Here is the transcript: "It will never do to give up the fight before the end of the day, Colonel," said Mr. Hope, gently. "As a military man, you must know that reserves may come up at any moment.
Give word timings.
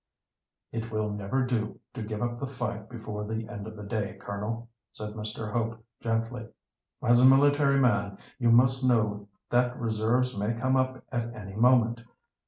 "It 0.71 0.89
will 0.91 1.11
never 1.11 1.45
do 1.45 1.79
to 1.93 2.01
give 2.01 2.23
up 2.23 2.39
the 2.39 2.47
fight 2.47 2.89
before 2.89 3.23
the 3.23 3.47
end 3.47 3.67
of 3.67 3.75
the 3.77 3.83
day, 3.83 4.17
Colonel," 4.19 4.67
said 4.91 5.13
Mr. 5.13 5.51
Hope, 5.53 5.85
gently. 5.99 6.47
"As 7.03 7.19
a 7.21 7.25
military 7.25 7.79
man, 7.79 8.17
you 8.39 8.49
must 8.49 8.83
know 8.83 9.27
that 9.51 9.77
reserves 9.79 10.35
may 10.35 10.55
come 10.55 10.75
up 10.75 11.03
at 11.11 11.31
any 11.35 11.53
moment. 11.55 12.01